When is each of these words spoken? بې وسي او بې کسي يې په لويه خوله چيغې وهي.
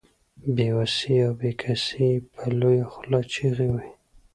بې 0.55 0.67
وسي 0.77 1.15
او 1.25 1.31
بې 1.39 1.51
کسي 1.61 1.95
يې 2.11 2.15
په 2.33 2.43
لويه 2.59 2.85
خوله 2.93 3.19
چيغې 3.31 3.67
وهي. 3.71 3.93